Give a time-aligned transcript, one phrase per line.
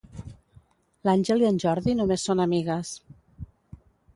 [1.09, 2.95] L'Àngel i en Jordi només són amigues.